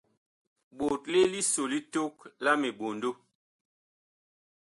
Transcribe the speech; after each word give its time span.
Ɓotle 0.77 1.19
liso 1.33 1.63
li 1.71 1.79
tok 1.93 2.15
la 2.43 2.51
miɓondo. 2.61 3.09